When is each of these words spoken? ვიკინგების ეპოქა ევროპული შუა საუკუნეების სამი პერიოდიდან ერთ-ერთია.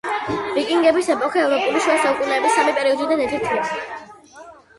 ვიკინგების 0.53 1.09
ეპოქა 1.15 1.39
ევროპული 1.43 1.81
შუა 1.89 1.99
საუკუნეების 2.07 2.57
სამი 2.61 2.75
პერიოდიდან 2.81 3.23
ერთ-ერთია. 3.27 3.79